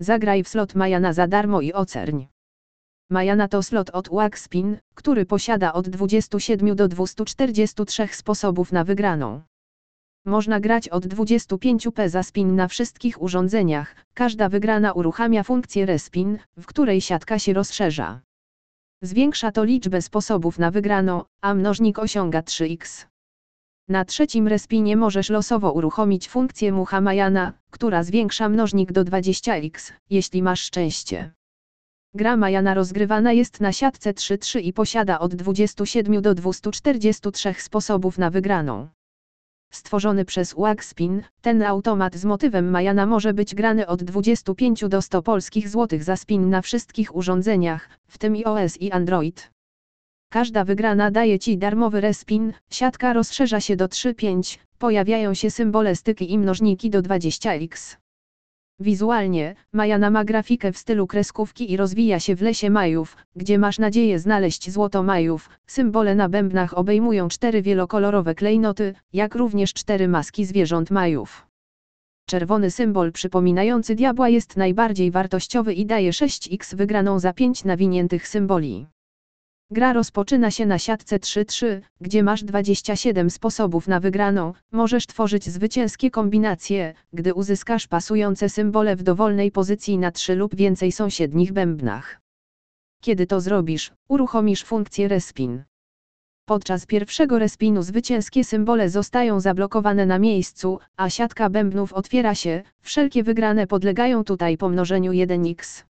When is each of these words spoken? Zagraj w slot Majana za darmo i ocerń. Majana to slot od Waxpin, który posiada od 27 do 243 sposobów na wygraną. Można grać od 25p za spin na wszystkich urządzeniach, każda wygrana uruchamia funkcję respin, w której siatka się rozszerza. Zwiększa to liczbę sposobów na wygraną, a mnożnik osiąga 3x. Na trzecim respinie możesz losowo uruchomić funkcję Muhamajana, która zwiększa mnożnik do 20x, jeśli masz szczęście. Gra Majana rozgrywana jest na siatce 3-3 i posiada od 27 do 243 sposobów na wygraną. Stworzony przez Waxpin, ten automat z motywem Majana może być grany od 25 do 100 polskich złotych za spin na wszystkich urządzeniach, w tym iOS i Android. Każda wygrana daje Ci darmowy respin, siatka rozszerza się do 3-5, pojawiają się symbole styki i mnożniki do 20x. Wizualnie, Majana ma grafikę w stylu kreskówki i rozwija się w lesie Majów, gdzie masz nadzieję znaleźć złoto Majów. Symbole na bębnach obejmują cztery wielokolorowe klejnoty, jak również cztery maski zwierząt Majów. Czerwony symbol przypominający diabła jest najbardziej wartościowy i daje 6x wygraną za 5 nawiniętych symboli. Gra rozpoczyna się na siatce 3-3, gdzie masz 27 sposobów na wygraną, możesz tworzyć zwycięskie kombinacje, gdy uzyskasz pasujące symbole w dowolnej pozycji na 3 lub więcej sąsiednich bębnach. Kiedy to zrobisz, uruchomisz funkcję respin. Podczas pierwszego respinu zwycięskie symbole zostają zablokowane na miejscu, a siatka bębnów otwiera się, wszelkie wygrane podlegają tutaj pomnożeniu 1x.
Zagraj 0.00 0.42
w 0.42 0.48
slot 0.48 0.74
Majana 0.74 1.12
za 1.12 1.26
darmo 1.26 1.60
i 1.60 1.72
ocerń. 1.72 2.26
Majana 3.10 3.48
to 3.48 3.62
slot 3.62 3.90
od 3.90 4.08
Waxpin, 4.08 4.78
który 4.94 5.26
posiada 5.26 5.72
od 5.72 5.88
27 5.88 6.76
do 6.76 6.88
243 6.88 8.08
sposobów 8.12 8.72
na 8.72 8.84
wygraną. 8.84 9.42
Można 10.26 10.60
grać 10.60 10.88
od 10.88 11.06
25p 11.06 12.08
za 12.08 12.22
spin 12.22 12.56
na 12.56 12.68
wszystkich 12.68 13.22
urządzeniach, 13.22 13.96
każda 14.14 14.48
wygrana 14.48 14.92
uruchamia 14.92 15.42
funkcję 15.42 15.86
respin, 15.86 16.38
w 16.58 16.66
której 16.66 17.00
siatka 17.00 17.38
się 17.38 17.52
rozszerza. 17.52 18.20
Zwiększa 19.02 19.52
to 19.52 19.64
liczbę 19.64 20.02
sposobów 20.02 20.58
na 20.58 20.70
wygraną, 20.70 21.24
a 21.40 21.54
mnożnik 21.54 21.98
osiąga 21.98 22.40
3x. 22.40 23.09
Na 23.90 24.04
trzecim 24.04 24.48
respinie 24.48 24.96
możesz 24.96 25.30
losowo 25.30 25.72
uruchomić 25.72 26.28
funkcję 26.28 26.72
Muhamajana, 26.72 27.52
która 27.70 28.02
zwiększa 28.02 28.48
mnożnik 28.48 28.92
do 28.92 29.04
20x, 29.04 29.92
jeśli 30.10 30.42
masz 30.42 30.60
szczęście. 30.60 31.32
Gra 32.14 32.36
Majana 32.36 32.74
rozgrywana 32.74 33.32
jest 33.32 33.60
na 33.60 33.72
siatce 33.72 34.12
3-3 34.12 34.60
i 34.60 34.72
posiada 34.72 35.18
od 35.18 35.34
27 35.34 36.22
do 36.22 36.34
243 36.34 37.54
sposobów 37.58 38.18
na 38.18 38.30
wygraną. 38.30 38.88
Stworzony 39.72 40.24
przez 40.24 40.54
Waxpin, 40.54 41.22
ten 41.40 41.62
automat 41.62 42.16
z 42.16 42.24
motywem 42.24 42.70
Majana 42.70 43.06
może 43.06 43.34
być 43.34 43.54
grany 43.54 43.86
od 43.86 44.02
25 44.02 44.84
do 44.88 45.02
100 45.02 45.22
polskich 45.22 45.68
złotych 45.68 46.04
za 46.04 46.16
spin 46.16 46.50
na 46.50 46.62
wszystkich 46.62 47.16
urządzeniach, 47.16 47.88
w 48.08 48.18
tym 48.18 48.34
iOS 48.34 48.76
i 48.76 48.90
Android. 48.90 49.50
Każda 50.32 50.64
wygrana 50.64 51.10
daje 51.10 51.38
Ci 51.38 51.58
darmowy 51.58 52.00
respin, 52.00 52.52
siatka 52.70 53.12
rozszerza 53.12 53.60
się 53.60 53.76
do 53.76 53.86
3-5, 53.86 54.58
pojawiają 54.78 55.34
się 55.34 55.50
symbole 55.50 55.96
styki 55.96 56.32
i 56.32 56.38
mnożniki 56.38 56.90
do 56.90 57.02
20x. 57.02 57.96
Wizualnie, 58.80 59.54
Majana 59.72 60.10
ma 60.10 60.24
grafikę 60.24 60.72
w 60.72 60.78
stylu 60.78 61.06
kreskówki 61.06 61.72
i 61.72 61.76
rozwija 61.76 62.20
się 62.20 62.34
w 62.36 62.42
lesie 62.42 62.70
Majów, 62.70 63.16
gdzie 63.36 63.58
masz 63.58 63.78
nadzieję 63.78 64.18
znaleźć 64.18 64.70
złoto 64.70 65.02
Majów. 65.02 65.50
Symbole 65.66 66.14
na 66.14 66.28
bębnach 66.28 66.78
obejmują 66.78 67.28
cztery 67.28 67.62
wielokolorowe 67.62 68.34
klejnoty, 68.34 68.94
jak 69.12 69.34
również 69.34 69.74
cztery 69.74 70.08
maski 70.08 70.44
zwierząt 70.44 70.90
Majów. 70.90 71.46
Czerwony 72.28 72.70
symbol 72.70 73.12
przypominający 73.12 73.94
diabła 73.94 74.28
jest 74.28 74.56
najbardziej 74.56 75.10
wartościowy 75.10 75.74
i 75.74 75.86
daje 75.86 76.10
6x 76.10 76.74
wygraną 76.76 77.18
za 77.18 77.32
5 77.32 77.64
nawiniętych 77.64 78.28
symboli. 78.28 78.86
Gra 79.72 79.92
rozpoczyna 79.92 80.50
się 80.50 80.66
na 80.66 80.78
siatce 80.78 81.18
3-3, 81.18 81.80
gdzie 82.00 82.22
masz 82.22 82.44
27 82.44 83.30
sposobów 83.30 83.88
na 83.88 84.00
wygraną, 84.00 84.52
możesz 84.72 85.06
tworzyć 85.06 85.48
zwycięskie 85.48 86.10
kombinacje, 86.10 86.94
gdy 87.12 87.34
uzyskasz 87.34 87.86
pasujące 87.86 88.48
symbole 88.48 88.96
w 88.96 89.02
dowolnej 89.02 89.50
pozycji 89.50 89.98
na 89.98 90.12
3 90.12 90.34
lub 90.34 90.54
więcej 90.54 90.92
sąsiednich 90.92 91.52
bębnach. 91.52 92.20
Kiedy 93.02 93.26
to 93.26 93.40
zrobisz, 93.40 93.92
uruchomisz 94.08 94.64
funkcję 94.64 95.08
respin. 95.08 95.64
Podczas 96.44 96.86
pierwszego 96.86 97.38
respinu 97.38 97.82
zwycięskie 97.82 98.44
symbole 98.44 98.90
zostają 98.90 99.40
zablokowane 99.40 100.06
na 100.06 100.18
miejscu, 100.18 100.78
a 100.96 101.10
siatka 101.10 101.50
bębnów 101.50 101.92
otwiera 101.92 102.34
się, 102.34 102.62
wszelkie 102.80 103.22
wygrane 103.22 103.66
podlegają 103.66 104.24
tutaj 104.24 104.56
pomnożeniu 104.56 105.12
1x. 105.12 105.89